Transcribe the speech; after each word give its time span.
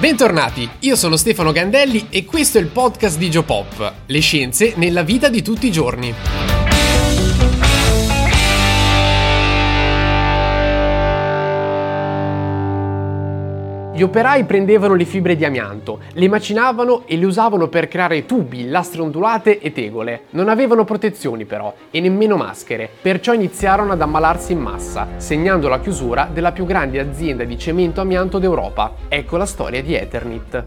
Bentornati, 0.00 0.66
io 0.78 0.96
sono 0.96 1.18
Stefano 1.18 1.52
Gandelli 1.52 2.06
e 2.08 2.24
questo 2.24 2.56
è 2.56 2.62
il 2.62 2.68
podcast 2.68 3.18
di 3.18 3.30
Geopop, 3.30 3.92
le 4.06 4.20
scienze 4.20 4.72
nella 4.76 5.02
vita 5.02 5.28
di 5.28 5.42
tutti 5.42 5.66
i 5.66 5.70
giorni. 5.70 6.49
Gli 14.00 14.04
operai 14.04 14.44
prendevano 14.44 14.94
le 14.94 15.04
fibre 15.04 15.36
di 15.36 15.44
amianto, 15.44 16.00
le 16.14 16.26
macinavano 16.26 17.02
e 17.04 17.18
le 17.18 17.26
usavano 17.26 17.68
per 17.68 17.86
creare 17.86 18.24
tubi, 18.24 18.66
lastre 18.66 19.02
ondulate 19.02 19.58
e 19.58 19.72
tegole. 19.72 20.22
Non 20.30 20.48
avevano 20.48 20.86
protezioni 20.86 21.44
però 21.44 21.74
e 21.90 22.00
nemmeno 22.00 22.38
maschere, 22.38 22.88
perciò 23.02 23.34
iniziarono 23.34 23.92
ad 23.92 24.00
ammalarsi 24.00 24.52
in 24.52 24.60
massa, 24.60 25.06
segnando 25.18 25.68
la 25.68 25.80
chiusura 25.80 26.30
della 26.32 26.52
più 26.52 26.64
grande 26.64 26.98
azienda 26.98 27.44
di 27.44 27.58
cemento 27.58 28.00
amianto 28.00 28.38
d'Europa. 28.38 28.94
Ecco 29.06 29.36
la 29.36 29.44
storia 29.44 29.82
di 29.82 29.92
Eternit. 29.92 30.64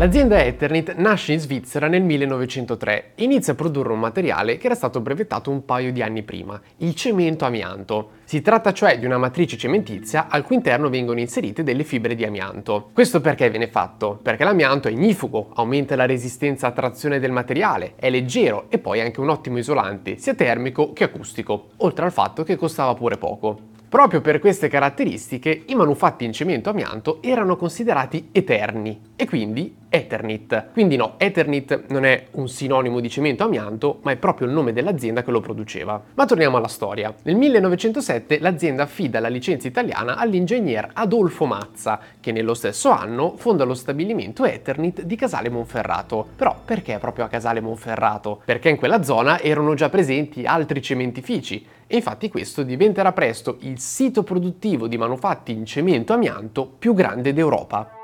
L'azienda 0.00 0.42
Eternit 0.42 0.94
nasce 0.94 1.34
in 1.34 1.40
Svizzera 1.40 1.86
nel 1.86 2.00
1903 2.00 3.12
e 3.16 3.22
inizia 3.22 3.52
a 3.52 3.56
produrre 3.56 3.92
un 3.92 3.98
materiale 3.98 4.56
che 4.56 4.64
era 4.64 4.74
stato 4.74 5.02
brevettato 5.02 5.50
un 5.50 5.66
paio 5.66 5.92
di 5.92 6.00
anni 6.00 6.22
prima, 6.22 6.58
il 6.78 6.94
cemento 6.94 7.44
amianto. 7.44 8.12
Si 8.24 8.40
tratta 8.40 8.72
cioè 8.72 8.98
di 8.98 9.04
una 9.04 9.18
matrice 9.18 9.58
cementizia 9.58 10.28
al 10.30 10.42
cui 10.42 10.56
interno 10.56 10.88
vengono 10.88 11.20
inserite 11.20 11.62
delle 11.62 11.84
fibre 11.84 12.14
di 12.14 12.24
amianto. 12.24 12.88
Questo 12.94 13.20
perché 13.20 13.50
viene 13.50 13.68
fatto? 13.68 14.18
Perché 14.22 14.42
l'amianto 14.42 14.88
è 14.88 14.90
ignifugo, 14.90 15.50
aumenta 15.56 15.96
la 15.96 16.06
resistenza 16.06 16.68
a 16.68 16.72
trazione 16.72 17.18
del 17.18 17.30
materiale, 17.30 17.92
è 17.96 18.08
leggero 18.08 18.70
e 18.70 18.78
poi 18.78 19.02
anche 19.02 19.20
un 19.20 19.28
ottimo 19.28 19.58
isolante, 19.58 20.16
sia 20.16 20.32
termico 20.32 20.94
che 20.94 21.04
acustico, 21.04 21.72
oltre 21.76 22.06
al 22.06 22.12
fatto 22.12 22.42
che 22.42 22.56
costava 22.56 22.94
pure 22.94 23.18
poco. 23.18 23.68
Proprio 23.90 24.20
per 24.20 24.38
queste 24.38 24.68
caratteristiche 24.68 25.64
i 25.66 25.74
manufatti 25.74 26.24
in 26.24 26.32
cemento 26.32 26.70
amianto 26.70 27.18
erano 27.22 27.56
considerati 27.56 28.28
eterni 28.30 29.00
e 29.16 29.26
quindi 29.26 29.78
Eternit. 29.88 30.68
Quindi 30.72 30.94
no, 30.94 31.14
Eternit 31.16 31.86
non 31.88 32.04
è 32.04 32.28
un 32.32 32.48
sinonimo 32.48 33.00
di 33.00 33.10
cemento 33.10 33.42
amianto, 33.42 33.98
ma 34.02 34.12
è 34.12 34.16
proprio 34.16 34.46
il 34.46 34.52
nome 34.52 34.72
dell'azienda 34.72 35.24
che 35.24 35.32
lo 35.32 35.40
produceva. 35.40 36.00
Ma 36.14 36.24
torniamo 36.24 36.56
alla 36.56 36.68
storia. 36.68 37.12
Nel 37.24 37.34
1907 37.34 38.38
l'azienda 38.38 38.84
affida 38.84 39.18
la 39.18 39.26
licenza 39.26 39.66
italiana 39.66 40.14
all'ingegner 40.14 40.90
Adolfo 40.92 41.44
Mazza, 41.46 41.98
che 42.20 42.30
nello 42.30 42.54
stesso 42.54 42.90
anno 42.90 43.34
fonda 43.36 43.64
lo 43.64 43.74
stabilimento 43.74 44.44
Eternit 44.44 45.02
di 45.02 45.16
Casale 45.16 45.50
Monferrato. 45.50 46.28
Però 46.36 46.56
perché 46.64 46.98
proprio 46.98 47.24
a 47.24 47.28
Casale 47.28 47.60
Monferrato? 47.60 48.42
Perché 48.44 48.68
in 48.68 48.76
quella 48.76 49.02
zona 49.02 49.40
erano 49.40 49.74
già 49.74 49.88
presenti 49.88 50.44
altri 50.44 50.80
cementifici 50.80 51.66
e 51.92 51.96
infatti 51.96 52.28
questo 52.28 52.62
diventerà 52.62 53.10
presto 53.10 53.56
il 53.62 53.79
sito 53.80 54.22
produttivo 54.22 54.86
di 54.86 54.98
manufatti 54.98 55.52
in 55.52 55.64
cemento 55.64 56.12
amianto 56.12 56.66
più 56.66 56.92
grande 56.92 57.32
d'Europa. 57.32 57.99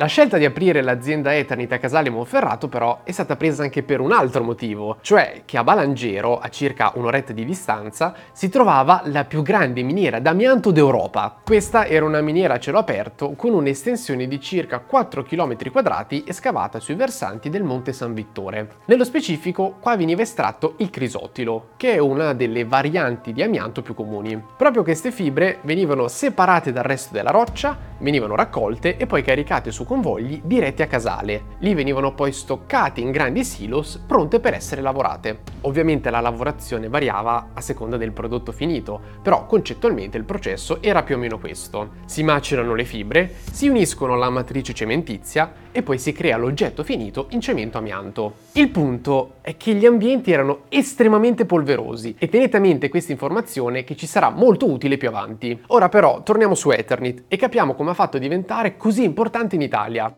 La 0.00 0.06
scelta 0.06 0.36
di 0.36 0.44
aprire 0.44 0.80
l'azienda 0.80 1.34
Eternit 1.34 1.72
a 1.72 1.78
Casale 1.78 2.08
Monferrato 2.08 2.68
però 2.68 3.00
è 3.02 3.10
stata 3.10 3.34
presa 3.34 3.64
anche 3.64 3.82
per 3.82 3.98
un 3.98 4.12
altro 4.12 4.44
motivo, 4.44 4.98
cioè 5.00 5.42
che 5.44 5.58
a 5.58 5.64
Balangero, 5.64 6.38
a 6.38 6.48
circa 6.50 6.92
un'oretta 6.94 7.32
di 7.32 7.44
distanza, 7.44 8.14
si 8.30 8.48
trovava 8.48 9.02
la 9.06 9.24
più 9.24 9.42
grande 9.42 9.82
miniera 9.82 10.20
d'amianto 10.20 10.70
d'Europa. 10.70 11.40
Questa 11.44 11.84
era 11.84 12.04
una 12.04 12.20
miniera 12.20 12.54
a 12.54 12.58
cielo 12.60 12.78
aperto 12.78 13.32
con 13.32 13.52
un'estensione 13.54 14.28
di 14.28 14.40
circa 14.40 14.78
4 14.78 15.24
km 15.24 15.68
quadrati 15.72 16.24
scavata 16.30 16.78
sui 16.78 16.94
versanti 16.94 17.50
del 17.50 17.64
Monte 17.64 17.92
San 17.92 18.14
Vittore. 18.14 18.68
Nello 18.84 19.02
specifico, 19.02 19.78
qua 19.80 19.96
veniva 19.96 20.22
estratto 20.22 20.74
il 20.76 20.90
crisotilo, 20.90 21.70
che 21.76 21.94
è 21.94 21.98
una 21.98 22.34
delle 22.34 22.64
varianti 22.64 23.32
di 23.32 23.42
amianto 23.42 23.82
più 23.82 23.94
comuni. 23.94 24.40
Proprio 24.56 24.84
queste 24.84 25.10
fibre 25.10 25.58
venivano 25.62 26.06
separate 26.06 26.70
dal 26.70 26.84
resto 26.84 27.12
della 27.12 27.32
roccia, 27.32 27.76
venivano 27.98 28.36
raccolte 28.36 28.96
e 28.96 29.06
poi 29.06 29.24
caricate 29.24 29.72
su 29.72 29.86
convogli 29.88 30.42
diretti 30.44 30.82
a 30.82 30.86
Casale. 30.86 31.56
Lì 31.60 31.72
venivano 31.72 32.12
poi 32.12 32.30
stoccati 32.30 33.00
in 33.00 33.10
grandi 33.10 33.42
silos 33.42 33.98
pronte 34.06 34.38
per 34.38 34.52
essere 34.52 34.82
lavorate. 34.82 35.38
Ovviamente 35.62 36.10
la 36.10 36.20
lavorazione 36.20 36.90
variava 36.90 37.52
a 37.54 37.60
seconda 37.62 37.96
del 37.96 38.12
prodotto 38.12 38.52
finito, 38.52 39.00
però 39.22 39.46
concettualmente 39.46 40.18
il 40.18 40.24
processo 40.24 40.82
era 40.82 41.02
più 41.02 41.14
o 41.14 41.18
meno 41.18 41.38
questo. 41.38 41.92
Si 42.04 42.22
macinano 42.22 42.74
le 42.74 42.84
fibre, 42.84 43.34
si 43.50 43.68
uniscono 43.68 44.12
alla 44.12 44.28
matrice 44.28 44.74
cementizia 44.74 45.50
e 45.72 45.82
poi 45.82 45.98
si 45.98 46.12
crea 46.12 46.36
l'oggetto 46.36 46.84
finito 46.84 47.28
in 47.30 47.40
cemento 47.40 47.78
amianto. 47.78 48.34
Il 48.52 48.68
punto 48.68 49.36
è 49.40 49.56
che 49.56 49.72
gli 49.72 49.86
ambienti 49.86 50.32
erano 50.32 50.64
estremamente 50.68 51.46
polverosi 51.46 52.14
e 52.18 52.28
tenete 52.28 52.58
a 52.58 52.60
mente 52.60 52.90
questa 52.90 53.12
informazione 53.12 53.84
che 53.84 53.96
ci 53.96 54.06
sarà 54.06 54.28
molto 54.28 54.70
utile 54.70 54.98
più 54.98 55.08
avanti. 55.08 55.58
Ora 55.68 55.88
però 55.88 56.22
torniamo 56.22 56.54
su 56.54 56.70
Eternit 56.70 57.24
e 57.28 57.36
capiamo 57.38 57.74
come 57.74 57.90
ha 57.90 57.94
fatto 57.94 58.18
diventare 58.18 58.76
così 58.76 59.02
importante 59.02 59.54
in 59.54 59.62
Italia 59.62 59.76
Italia. 59.78 60.16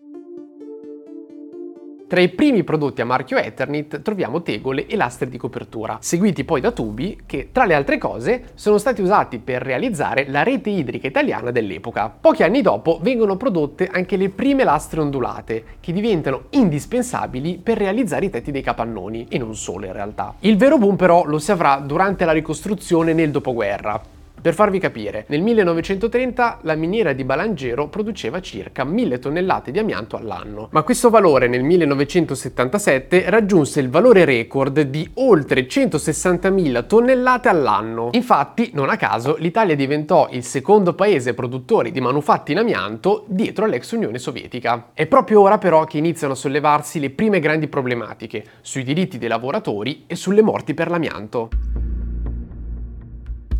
Tra 2.08 2.20
i 2.20 2.28
primi 2.30 2.64
prodotti 2.64 3.02
a 3.02 3.04
marchio 3.04 3.36
Eternit 3.36 4.02
troviamo 4.02 4.42
tegole 4.42 4.86
e 4.86 4.96
lastre 4.96 5.28
di 5.28 5.36
copertura, 5.36 5.98
seguiti 6.00 6.42
poi 6.42 6.60
da 6.60 6.72
tubi 6.72 7.20
che, 7.24 7.50
tra 7.52 7.66
le 7.66 7.74
altre 7.74 7.98
cose, 7.98 8.46
sono 8.54 8.78
stati 8.78 9.00
usati 9.00 9.38
per 9.38 9.62
realizzare 9.62 10.26
la 10.28 10.42
rete 10.42 10.70
idrica 10.70 11.06
italiana 11.06 11.52
dell'epoca. 11.52 12.08
Pochi 12.08 12.42
anni 12.42 12.62
dopo 12.62 12.98
vengono 13.00 13.36
prodotte 13.36 13.86
anche 13.86 14.16
le 14.16 14.30
prime 14.30 14.64
lastre 14.64 15.00
ondulate, 15.00 15.64
che 15.78 15.92
diventano 15.92 16.46
indispensabili 16.50 17.60
per 17.62 17.78
realizzare 17.78 18.24
i 18.24 18.30
tetti 18.30 18.50
dei 18.50 18.62
capannoni, 18.62 19.28
e 19.28 19.38
non 19.38 19.54
solo 19.54 19.86
in 19.86 19.92
realtà. 19.92 20.34
Il 20.40 20.56
vero 20.56 20.78
boom 20.78 20.96
però 20.96 21.24
lo 21.24 21.38
si 21.38 21.52
avrà 21.52 21.76
durante 21.76 22.24
la 22.24 22.32
ricostruzione 22.32 23.12
nel 23.12 23.30
dopoguerra. 23.30 24.18
Per 24.42 24.54
farvi 24.54 24.78
capire, 24.78 25.26
nel 25.28 25.42
1930 25.42 26.60
la 26.62 26.74
miniera 26.74 27.12
di 27.12 27.24
Balangero 27.24 27.88
produceva 27.88 28.40
circa 28.40 28.84
1000 28.84 29.18
tonnellate 29.18 29.70
di 29.70 29.78
amianto 29.78 30.16
all'anno, 30.16 30.68
ma 30.72 30.82
questo 30.82 31.10
valore 31.10 31.46
nel 31.46 31.62
1977 31.62 33.28
raggiunse 33.28 33.80
il 33.80 33.90
valore 33.90 34.24
record 34.24 34.80
di 34.80 35.06
oltre 35.14 35.66
160.000 35.66 36.86
tonnellate 36.86 37.50
all'anno. 37.50 38.08
Infatti, 38.12 38.70
non 38.72 38.88
a 38.88 38.96
caso, 38.96 39.36
l'Italia 39.36 39.76
diventò 39.76 40.28
il 40.30 40.42
secondo 40.42 40.94
paese 40.94 41.34
produttore 41.34 41.90
di 41.90 42.00
manufatti 42.00 42.52
in 42.52 42.58
amianto 42.58 43.26
dietro 43.28 43.66
all'ex 43.66 43.90
Unione 43.90 44.18
Sovietica. 44.18 44.92
È 44.94 45.06
proprio 45.06 45.42
ora 45.42 45.58
però 45.58 45.84
che 45.84 45.98
iniziano 45.98 46.32
a 46.32 46.36
sollevarsi 46.36 46.98
le 46.98 47.10
prime 47.10 47.40
grandi 47.40 47.68
problematiche 47.68 48.42
sui 48.62 48.84
diritti 48.84 49.18
dei 49.18 49.28
lavoratori 49.28 50.04
e 50.06 50.14
sulle 50.14 50.40
morti 50.40 50.72
per 50.72 50.88
l'amianto. 50.88 51.89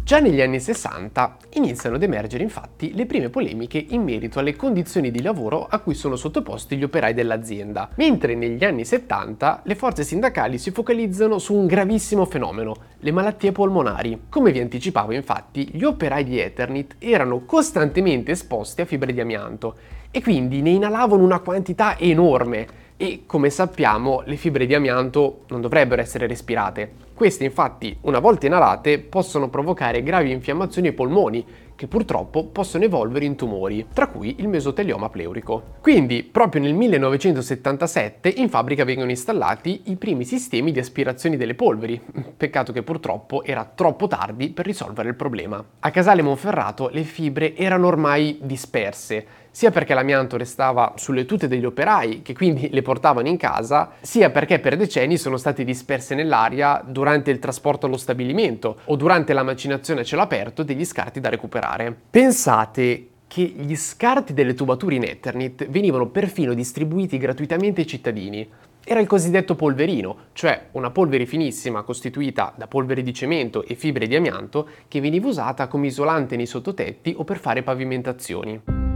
Già 0.03 0.19
negli 0.19 0.41
anni 0.41 0.59
60 0.59 1.37
iniziano 1.51 1.95
ad 1.95 2.03
emergere 2.03 2.43
infatti 2.43 2.95
le 2.95 3.07
prime 3.07 3.29
polemiche 3.29 3.85
in 3.91 4.03
merito 4.03 4.41
alle 4.41 4.57
condizioni 4.57 5.13
di 5.13 5.23
lavoro 5.23 5.67
a 5.71 5.79
cui 5.79 5.95
sono 5.95 6.17
sottoposti 6.17 6.77
gli 6.77 6.83
operai 6.83 7.15
dell'azienda, 7.15 7.91
mentre 7.95 8.35
negli 8.35 8.65
anni 8.65 8.85
70 8.85 9.63
le 9.65 9.75
forze 9.77 10.03
sindacali 10.03 10.59
si 10.59 10.73
focalizzano 10.73 11.39
su 11.39 11.55
un 11.55 11.67
gravissimo 11.67 12.25
fenomeno, 12.25 12.75
le 12.99 13.13
malattie 13.13 13.53
polmonari. 13.53 14.23
Come 14.29 14.51
vi 14.51 14.59
anticipavo 14.59 15.13
infatti, 15.13 15.69
gli 15.73 15.85
operai 15.85 16.25
di 16.25 16.41
Eternit 16.41 16.97
erano 16.99 17.45
costantemente 17.45 18.33
esposti 18.33 18.81
a 18.81 18.87
fibre 18.87 19.13
di 19.13 19.21
amianto 19.21 19.77
e 20.11 20.21
quindi 20.23 20.61
ne 20.61 20.71
inalavano 20.71 21.23
una 21.23 21.39
quantità 21.39 21.97
enorme 21.99 22.89
e 22.97 23.23
come 23.27 23.49
sappiamo 23.49 24.23
le 24.27 24.37
fibre 24.37 24.67
di 24.67 24.75
amianto 24.75 25.45
non 25.49 25.61
dovrebbero 25.61 26.03
essere 26.03 26.27
respirate. 26.27 27.09
Queste 27.21 27.45
infatti, 27.45 27.95
una 28.05 28.19
volta 28.19 28.47
inalate, 28.47 28.99
possono 28.99 29.51
provocare 29.51 30.03
gravi 30.03 30.31
infiammazioni 30.31 30.89
ai 30.89 30.95
polmoni 30.95 31.45
che 31.77 31.87
purtroppo 31.87 32.45
possono 32.45 32.85
evolvere 32.85 33.25
in 33.25 33.37
tumori, 33.37 33.87
tra 33.93 34.07
cui 34.09 34.37
il 34.39 34.49
mesotelioma 34.49 35.09
pleurico. 35.09 35.77
Quindi, 35.81 36.23
proprio 36.23 36.61
nel 36.61 36.75
1977 36.75 38.29
in 38.29 38.49
fabbrica 38.51 38.85
vengono 38.85 39.11
installati 39.11 39.85
i 39.87 39.97
primi 39.97 40.25
sistemi 40.25 40.73
di 40.73 40.79
aspirazione 40.79 41.39
delle 41.39 41.55
polveri. 41.55 41.99
Peccato 42.37 42.73
che 42.73 42.83
purtroppo 42.83 43.43
era 43.45 43.71
troppo 43.75 44.07
tardi 44.09 44.51
per 44.51 44.67
risolvere 44.67 45.09
il 45.09 45.15
problema. 45.15 45.63
A 45.81 45.91
Casale 45.91 46.21
Monferrato 46.21 46.89
le 46.93 47.03
fibre 47.03 47.57
erano 47.57 47.87
ormai 47.87 48.39
disperse, 48.43 49.27
sia 49.51 49.71
perché 49.71 49.95
l'amianto 49.95 50.37
restava 50.37 50.93
sulle 50.97 51.25
tute 51.25 51.49
degli 51.49 51.65
operai, 51.65 52.21
che 52.21 52.35
quindi 52.35 52.69
le 52.71 52.83
portavano 52.83 53.29
in 53.29 53.39
casa, 53.39 53.93
sia 54.01 54.29
perché 54.29 54.59
per 54.59 54.77
decenni 54.77 55.17
sono 55.17 55.39
state 55.39 55.65
disperse 55.65 56.15
nell'aria 56.15 56.83
durante 56.87 57.09
durante 57.11 57.33
il 57.33 57.41
trasporto 57.41 57.87
allo 57.87 57.97
stabilimento 57.97 58.79
o 58.85 58.95
durante 58.95 59.33
la 59.33 59.43
macinazione 59.43 60.03
a 60.03 60.05
cielo 60.05 60.23
aperto 60.23 60.63
degli 60.63 60.85
scarti 60.85 61.19
da 61.19 61.29
recuperare. 61.29 61.95
Pensate 62.09 63.09
che 63.27 63.43
gli 63.43 63.75
scarti 63.75 64.33
delle 64.33 64.55
tubature 64.55 64.95
in 64.95 65.05
Eternit 65.05 65.69
venivano 65.69 66.07
perfino 66.07 66.55
distribuiti 66.55 67.19
gratuitamente 67.19 67.81
ai 67.81 67.87
cittadini. 67.89 68.49
Era 68.85 69.01
il 69.01 69.09
cosiddetto 69.09 69.57
polverino, 69.57 70.17
cioè 70.33 70.69
una 70.73 70.91
polvere 70.91 71.27
finissima 71.27 71.83
costituita 71.83 72.53
da 72.57 72.69
polvere 72.69 73.03
di 73.03 73.13
cemento 73.13 73.65
e 73.65 73.75
fibre 73.75 74.07
di 74.07 74.15
amianto 74.15 74.69
che 74.87 75.01
veniva 75.01 75.29
usata 75.29 75.67
come 75.67 75.89
isolante 75.89 76.37
nei 76.37 76.47
sottotetti 76.47 77.15
o 77.17 77.25
per 77.25 77.39
fare 77.39 77.63
pavimentazioni. 77.63 78.90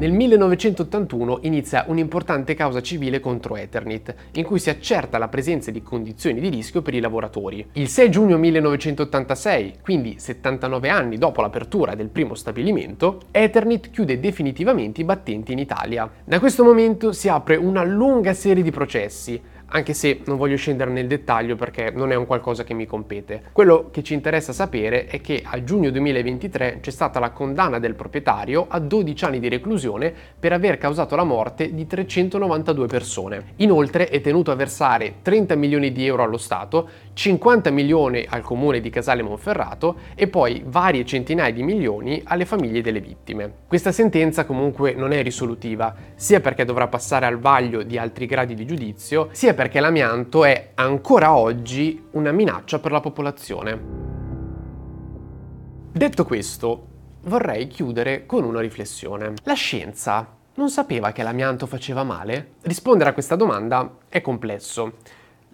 Nel 0.00 0.12
1981 0.12 1.40
inizia 1.42 1.84
un'importante 1.86 2.54
causa 2.54 2.80
civile 2.80 3.20
contro 3.20 3.56
Eternit, 3.56 4.14
in 4.32 4.44
cui 4.44 4.58
si 4.58 4.70
accerta 4.70 5.18
la 5.18 5.28
presenza 5.28 5.70
di 5.70 5.82
condizioni 5.82 6.40
di 6.40 6.48
rischio 6.48 6.80
per 6.80 6.94
i 6.94 7.00
lavoratori. 7.00 7.68
Il 7.72 7.86
6 7.86 8.10
giugno 8.10 8.38
1986, 8.38 9.74
quindi 9.82 10.14
79 10.18 10.88
anni 10.88 11.18
dopo 11.18 11.42
l'apertura 11.42 11.94
del 11.94 12.08
primo 12.08 12.34
stabilimento, 12.34 13.20
Eternit 13.30 13.90
chiude 13.90 14.18
definitivamente 14.18 15.02
i 15.02 15.04
battenti 15.04 15.52
in 15.52 15.58
Italia. 15.58 16.10
Da 16.24 16.38
questo 16.38 16.64
momento 16.64 17.12
si 17.12 17.28
apre 17.28 17.56
una 17.56 17.84
lunga 17.84 18.32
serie 18.32 18.62
di 18.62 18.70
processi, 18.70 19.38
anche 19.70 19.94
se 19.94 20.20
non 20.24 20.36
voglio 20.36 20.56
scendere 20.56 20.90
nel 20.90 21.06
dettaglio 21.06 21.56
perché 21.56 21.90
non 21.90 22.12
è 22.12 22.14
un 22.14 22.26
qualcosa 22.26 22.64
che 22.64 22.74
mi 22.74 22.86
compete. 22.86 23.42
Quello 23.52 23.88
che 23.90 24.02
ci 24.02 24.14
interessa 24.14 24.52
sapere 24.52 25.06
è 25.06 25.20
che 25.20 25.42
a 25.44 25.62
giugno 25.62 25.90
2023 25.90 26.78
c'è 26.80 26.90
stata 26.90 27.18
la 27.18 27.30
condanna 27.30 27.78
del 27.78 27.94
proprietario 27.94 28.66
a 28.68 28.78
12 28.78 29.24
anni 29.24 29.40
di 29.40 29.48
reclusione 29.48 30.12
per 30.38 30.52
aver 30.52 30.78
causato 30.78 31.16
la 31.16 31.24
morte 31.24 31.74
di 31.74 31.86
392 31.86 32.86
persone. 32.86 33.44
Inoltre 33.56 34.08
è 34.08 34.20
tenuto 34.20 34.50
a 34.50 34.56
versare 34.56 35.16
30 35.22 35.54
milioni 35.54 35.92
di 35.92 36.06
euro 36.06 36.22
allo 36.22 36.38
Stato, 36.38 36.88
50 37.12 37.70
milioni 37.70 38.24
al 38.28 38.42
comune 38.42 38.80
di 38.80 38.90
Casale 38.90 39.22
Monferrato 39.22 39.96
e 40.14 40.26
poi 40.26 40.62
varie 40.66 41.04
centinaia 41.04 41.52
di 41.52 41.62
milioni 41.62 42.20
alle 42.24 42.44
famiglie 42.44 42.80
delle 42.80 43.00
vittime. 43.00 43.52
Questa 43.66 43.92
sentenza 43.92 44.44
comunque 44.44 44.94
non 44.94 45.12
è 45.12 45.22
risolutiva, 45.22 45.94
sia 46.14 46.40
perché 46.40 46.64
dovrà 46.64 46.88
passare 46.88 47.26
al 47.26 47.38
vaglio 47.38 47.82
di 47.82 47.98
altri 47.98 48.26
gradi 48.26 48.54
di 48.54 48.66
giudizio, 48.66 49.28
sia 49.32 49.54
perché 49.60 49.78
l'amianto 49.80 50.46
è 50.46 50.70
ancora 50.76 51.36
oggi 51.36 52.06
una 52.12 52.32
minaccia 52.32 52.78
per 52.78 52.92
la 52.92 53.00
popolazione. 53.00 53.78
Detto 55.92 56.24
questo, 56.24 56.86
vorrei 57.24 57.66
chiudere 57.66 58.24
con 58.24 58.44
una 58.44 58.60
riflessione. 58.60 59.34
La 59.42 59.52
scienza 59.52 60.26
non 60.54 60.70
sapeva 60.70 61.12
che 61.12 61.22
l'amianto 61.22 61.66
faceva 61.66 62.04
male? 62.04 62.52
Rispondere 62.62 63.10
a 63.10 63.12
questa 63.12 63.36
domanda 63.36 63.96
è 64.08 64.22
complesso. 64.22 64.94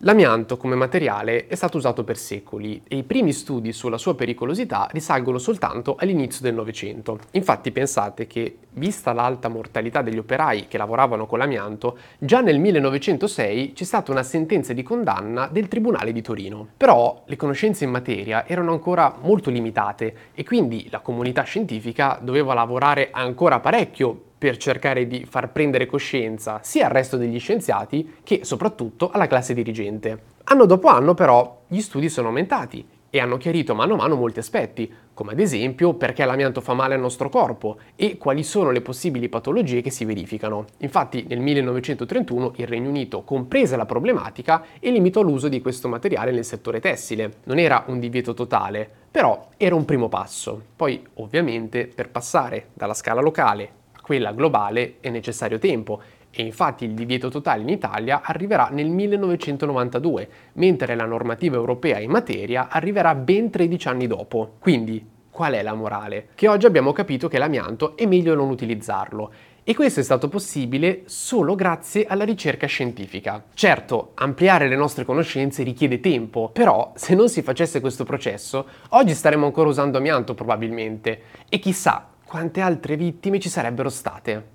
L'amianto 0.01 0.59
come 0.59 0.75
materiale 0.75 1.47
è 1.47 1.55
stato 1.55 1.79
usato 1.79 2.05
per 2.05 2.19
secoli 2.19 2.83
e 2.87 2.99
i 2.99 3.03
primi 3.03 3.33
studi 3.33 3.73
sulla 3.73 3.97
sua 3.97 4.15
pericolosità 4.15 4.87
risalgono 4.93 5.39
soltanto 5.39 5.97
all'inizio 5.99 6.43
del 6.43 6.53
Novecento. 6.53 7.19
Infatti 7.31 7.73
pensate 7.73 8.27
che, 8.27 8.59
vista 8.73 9.15
l'alta 9.15 9.49
mortalità 9.49 10.03
degli 10.03 10.19
operai 10.19 10.69
che 10.69 10.77
lavoravano 10.77 11.25
con 11.25 11.39
l'amianto, 11.39 11.97
già 12.19 12.43
nel 12.43 12.59
1906 12.59 13.73
c'è 13.73 13.85
stata 13.85 14.11
una 14.11 14.23
sentenza 14.23 14.75
di 14.75 14.83
condanna 14.83 15.49
del 15.51 15.67
Tribunale 15.67 16.13
di 16.13 16.21
Torino. 16.21 16.69
Però 16.77 17.23
le 17.25 17.37
conoscenze 17.37 17.85
in 17.85 17.91
materia 17.91 18.47
erano 18.47 18.73
ancora 18.73 19.17
molto 19.23 19.49
limitate 19.49 20.15
e 20.35 20.45
quindi 20.45 20.89
la 20.91 21.01
comunità 21.01 21.41
scientifica 21.45 22.19
doveva 22.21 22.53
lavorare 22.53 23.09
ancora 23.13 23.61
parecchio 23.61 24.26
per 24.39 24.57
cercare 24.57 25.07
di 25.07 25.25
far 25.29 25.51
prendere 25.51 25.87
coscienza 25.87 26.61
sia 26.63 26.87
al 26.87 26.93
resto 26.93 27.17
degli 27.17 27.39
scienziati 27.39 28.17
che 28.23 28.41
soprattutto 28.45 29.11
alla 29.11 29.27
classe 29.27 29.55
dirigente. 29.55 30.35
Anno 30.45 30.67
dopo 30.67 30.89
anno 30.89 31.15
però 31.15 31.63
gli 31.67 31.81
studi 31.81 32.09
sono 32.09 32.29
aumentati 32.29 32.87
e 33.11 33.21
hanno 33.21 33.39
chiarito 33.39 33.75
mano 33.75 33.95
a 33.95 33.97
mano 33.97 34.15
molti 34.15 34.41
aspetti, 34.41 34.93
come 35.15 35.33
ad 35.33 35.41
esempio 35.41 35.95
perché 35.95 36.25
l'amianto 36.25 36.61
fa 36.61 36.75
male 36.75 36.95
al 36.95 37.01
nostro 37.01 37.31
corpo 37.31 37.79
e 37.97 38.19
quali 38.19 38.43
sono 38.43 38.71
le 38.71 38.83
possibili 38.83 39.31
patologie 39.31 39.81
che 39.81 39.91
si 39.91 40.05
verificano. 40.05 40.67
Infatti 40.79 41.25
nel 41.27 41.41
1931 41.41 42.53
il 42.57 42.67
Regno 42.67 42.91
Unito 42.91 43.23
comprese 43.23 43.77
la 43.77 43.87
problematica 43.87 44.65
e 44.79 44.91
limitò 44.91 45.23
l'uso 45.23 45.49
di 45.49 45.63
questo 45.63 45.89
materiale 45.89 46.31
nel 46.31 46.45
settore 46.45 46.81
tessile. 46.81 47.37
Non 47.45 47.59
era 47.59 47.85
un 47.87 47.99
divieto 47.99 48.35
totale, 48.35 48.89
però 49.11 49.49
era 49.57 49.75
un 49.75 49.87
primo 49.87 50.09
passo. 50.09 50.61
Poi 50.77 51.03
ovviamente 51.15 51.87
per 51.87 52.11
passare 52.11 52.69
dalla 52.75 52.95
scala 52.95 53.23
locale 53.23 53.85
quella 54.07 54.31
globale 54.31 54.99
è 55.01 55.11
necessario 55.11 55.59
tempo 55.59 56.01
e 56.31 56.41
infatti 56.41 56.85
il 56.85 56.93
divieto 56.93 57.29
totale 57.29 57.63
in 57.63 57.69
Italia 57.69 58.21
arriverà 58.23 58.69
nel 58.71 58.89
1992, 58.89 60.29
mentre 60.53 60.95
la 60.95 61.07
normativa 61.07 61.57
europea 61.57 61.99
in 61.99 62.13
materia 62.13 62.69
arriverà 62.69 63.17
ben 63.17 63.51
13 63.51 63.89
anni 63.89 64.07
dopo. 64.07 64.53
Quindi, 64.61 65.05
qual 65.29 65.55
è 65.55 65.63
la 65.65 65.75
morale? 65.75 66.29
Che 66.37 66.47
oggi 66.47 66.67
abbiamo 66.67 66.93
capito 66.93 67.27
che 67.27 67.39
l'amianto 67.39 67.97
è 67.97 68.07
meglio 68.07 68.37
non 68.37 68.49
utilizzarlo 68.49 69.33
e 69.65 69.75
questo 69.75 69.99
è 69.99 70.05
stato 70.05 70.29
possibile 70.29 71.03
solo 71.07 71.57
grazie 71.57 72.07
alla 72.07 72.23
ricerca 72.23 72.69
scientifica. 72.69 73.43
Certo, 73.55 74.13
ampliare 74.15 74.69
le 74.69 74.77
nostre 74.77 75.05
conoscenze 75.05 75.65
richiede 75.65 75.99
tempo, 75.99 76.51
però 76.53 76.93
se 76.95 77.17
non 77.17 77.29
si 77.29 77.43
facesse 77.43 77.81
questo 77.81 78.05
processo, 78.05 78.69
oggi 78.91 79.15
staremmo 79.15 79.47
ancora 79.47 79.69
usando 79.69 79.99
amianto 79.99 80.35
probabilmente 80.35 81.23
e 81.49 81.59
chissà 81.59 82.11
quante 82.27 82.61
altre 82.61 82.97
vittime 82.97 83.39
ci 83.39 83.49
sarebbero 83.49 83.89
state. 83.89 84.55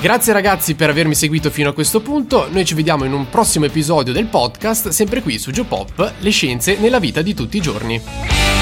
Grazie 0.00 0.32
ragazzi 0.32 0.76
per 0.76 0.88
avermi 0.88 1.14
seguito 1.14 1.50
fino 1.50 1.68
a 1.68 1.74
questo 1.74 2.00
punto, 2.00 2.48
noi 2.50 2.64
ci 2.64 2.74
vediamo 2.74 3.04
in 3.04 3.12
un 3.12 3.28
prossimo 3.28 3.66
episodio 3.66 4.14
del 4.14 4.24
podcast, 4.24 4.88
sempre 4.88 5.20
qui 5.20 5.38
su 5.38 5.50
Geopop, 5.50 6.14
le 6.20 6.30
scienze 6.30 6.78
nella 6.78 6.98
vita 6.98 7.20
di 7.20 7.34
tutti 7.34 7.58
i 7.58 7.60
giorni. 7.60 8.59